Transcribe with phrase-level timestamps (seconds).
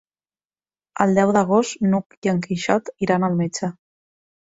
[1.03, 3.71] El deu d'agost n'Hug i en Quixot iran al metge.